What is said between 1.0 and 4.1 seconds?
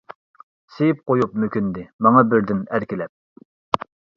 قويۇپ مۆكۈندى، ماڭا بىردىن ئەركىلەپ.